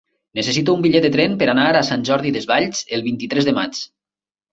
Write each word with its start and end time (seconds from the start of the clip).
Necessito 0.37 0.73
un 0.77 0.85
bitllet 0.85 1.03
de 1.07 1.11
tren 1.15 1.35
per 1.41 1.47
anar 1.53 1.65
a 1.73 1.83
Sant 1.89 2.05
Jordi 2.09 2.31
Desvalls 2.39 2.81
el 2.99 3.05
vint-i-tres 3.09 3.49
de 3.51 3.55
maig. 3.59 3.83